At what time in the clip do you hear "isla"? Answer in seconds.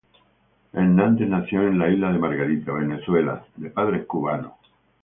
1.75-2.11